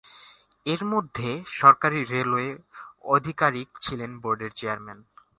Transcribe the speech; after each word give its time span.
এর 0.65 0.81
মধ্যে 0.85 1.29
সরকারি 1.59 1.99
রেলওয়ে 2.05 2.49
আধিকারিক 3.11 3.69
ছিলেন 3.81 4.11
বোর্ডের 4.21 4.51
চেয়ারম্যান। 4.55 4.99